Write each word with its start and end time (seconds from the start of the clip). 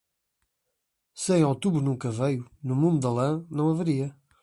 Se 1.21 1.31
em 1.37 1.43
outubro 1.51 1.79
nunca 1.89 2.09
veio, 2.21 2.49
no 2.67 2.75
mundo 2.81 2.99
da 3.01 3.11
lã 3.17 3.45
não 3.51 3.69
haveria. 3.69 4.15